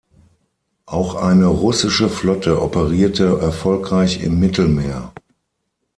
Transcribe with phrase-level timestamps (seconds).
[0.87, 5.13] Auch eine russische Flotte operierte erfolgreich im Mittelmeer.